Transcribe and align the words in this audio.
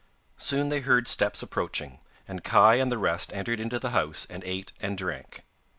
Soon 0.39 0.69
they 0.69 0.79
heard 0.81 1.07
steps 1.07 1.43
approaching, 1.43 1.99
and 2.27 2.43
Kai 2.43 2.77
and 2.77 2.91
the 2.91 2.97
rest 2.97 3.31
entered 3.33 3.59
into 3.59 3.77
the 3.77 3.91
house 3.91 4.25
and 4.31 4.43
ate 4.45 4.73
and 4.79 4.97
drank. 4.97 5.45